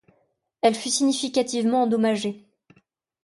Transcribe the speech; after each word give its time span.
Elle 0.63 0.73
fut 0.73 0.89
significativement 0.89 1.83
endommagée. 1.83 2.47